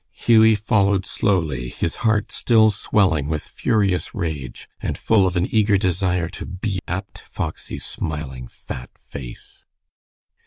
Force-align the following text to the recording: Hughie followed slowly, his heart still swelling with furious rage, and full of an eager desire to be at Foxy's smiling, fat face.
Hughie 0.13 0.55
followed 0.55 1.05
slowly, 1.05 1.69
his 1.69 1.97
heart 1.97 2.31
still 2.31 2.71
swelling 2.71 3.27
with 3.29 3.43
furious 3.43 4.15
rage, 4.15 4.67
and 4.81 4.97
full 4.97 5.27
of 5.27 5.37
an 5.37 5.45
eager 5.53 5.77
desire 5.77 6.27
to 6.29 6.47
be 6.47 6.79
at 6.87 7.21
Foxy's 7.29 7.85
smiling, 7.85 8.47
fat 8.47 8.97
face. 8.97 9.63